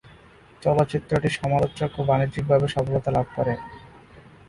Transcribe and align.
চলচ্চিত্রটি 0.61 1.29
সমালোচক 1.39 1.91
ও 1.99 2.01
বাণিজ্যিকভাবে 2.09 2.67
সফলতা 2.67 3.09
লাভ 3.11 3.27
করে। 3.35 3.53